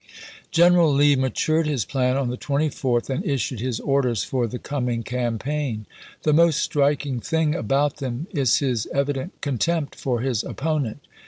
[0.49, 5.03] General Lee matured his plan on the 24th, and issued his orders for the coming
[5.03, 5.85] campaign.
[6.23, 11.01] The most striking thing about them is his evident con tempt for his opponent.